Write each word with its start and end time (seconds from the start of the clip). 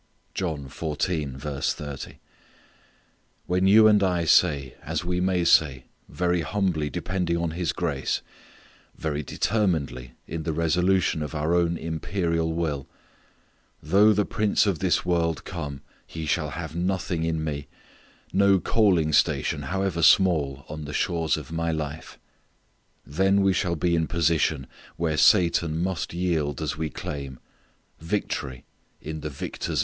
"When 0.35 0.67
you 3.67 3.87
and 3.87 4.01
I 4.03 4.25
say, 4.25 4.73
as 4.81 5.05
we 5.05 5.21
may 5.21 5.43
say, 5.43 5.83
very 6.09 6.41
humbly 6.41 6.89
depending 6.89 7.37
on 7.37 7.51
His 7.51 7.71
grace, 7.71 8.23
very 8.95 9.21
determinedly 9.21 10.15
in 10.25 10.41
the 10.41 10.53
resolution 10.53 11.21
of 11.21 11.35
our 11.35 11.53
own 11.53 11.77
imperial 11.77 12.51
will, 12.51 12.87
"though 13.83 14.11
the 14.11 14.25
prince 14.25 14.65
of 14.65 14.79
this 14.79 15.05
world 15.05 15.43
come 15.45 15.81
he 16.07 16.25
shall 16.25 16.49
have 16.49 16.75
nothing 16.75 17.23
in 17.23 17.43
me, 17.43 17.67
no 18.33 18.59
coaling 18.59 19.13
station 19.13 19.61
however 19.61 20.01
small 20.01 20.65
on 20.67 20.85
the 20.85 20.93
shores 20.93 21.37
of 21.37 21.51
my 21.51 21.71
life," 21.71 22.17
then 23.05 23.41
we 23.43 23.53
shall 23.53 23.75
be 23.75 23.95
in 23.95 24.07
position 24.07 24.65
where 24.97 25.15
Satan 25.15 25.77
must 25.77 26.11
yield 26.11 26.59
as 26.59 26.75
we 26.75 26.89
claim 26.89 27.37
victory 27.99 28.65
in 28.99 29.19
the 29.19 29.29
Victor's 29.29 29.79
Name. 29.79 29.79